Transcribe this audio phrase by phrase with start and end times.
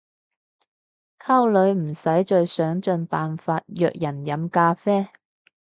[1.19, 5.09] 溝女唔使再想盡辦法約人飲咖啡